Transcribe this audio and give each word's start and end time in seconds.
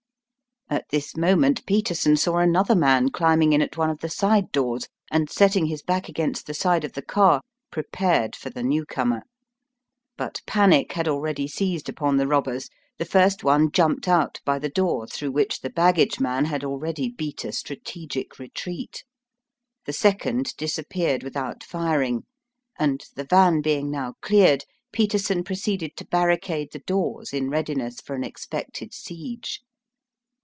At 0.73 0.87
this 0.87 1.17
moment 1.17 1.65
Peterson 1.65 2.15
saw 2.15 2.37
another 2.37 2.75
man 2.75 3.09
climbing 3.09 3.51
in 3.51 3.61
at 3.61 3.75
one 3.75 3.89
of 3.89 3.99
the 3.99 4.07
side 4.09 4.53
doors, 4.53 4.87
and, 5.11 5.29
setting 5.29 5.65
his 5.65 5.81
back 5.83 6.07
against 6.07 6.47
the 6.47 6.53
side 6.53 6.85
of 6.85 6.93
the 6.93 7.01
car, 7.01 7.41
prepared 7.71 8.37
for 8.37 8.49
the 8.49 8.63
new 8.63 8.85
comer. 8.85 9.23
But 10.15 10.39
panic 10.47 10.93
had 10.93 11.09
already 11.09 11.45
seized 11.45 11.89
upon 11.89 12.15
the 12.15 12.25
robbers. 12.25 12.69
The 12.99 13.03
first 13.03 13.43
one 13.43 13.69
jumped 13.69 14.07
out 14.07 14.39
by 14.45 14.59
the 14.59 14.69
door 14.69 15.07
through 15.07 15.31
which 15.31 15.59
the 15.59 15.69
baggage 15.69 16.21
man 16.21 16.45
had 16.45 16.63
already 16.63 17.09
beat 17.09 17.43
a 17.43 17.51
strategic 17.51 18.39
retreat. 18.39 19.03
The 19.83 19.91
second 19.91 20.55
disappeared 20.55 21.21
without 21.21 21.65
firing, 21.65 22.23
and, 22.79 23.03
the 23.17 23.25
van 23.25 23.59
being 23.59 23.91
now 23.91 24.13
cleared, 24.21 24.63
Peterson 24.93 25.43
proceeded 25.43 25.97
to 25.97 26.07
barricade 26.07 26.69
the 26.71 26.79
doors 26.79 27.33
in 27.33 27.49
readiness 27.49 27.99
for 27.99 28.15
an 28.15 28.23
expected 28.23 28.93
siege. 28.93 29.59